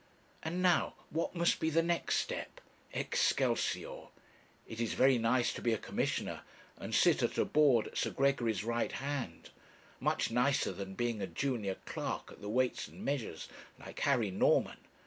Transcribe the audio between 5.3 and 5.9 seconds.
to be a